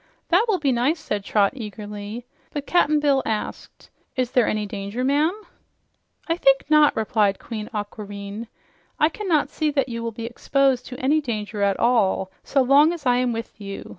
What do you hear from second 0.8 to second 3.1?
said Trot eagerly. But Cap'n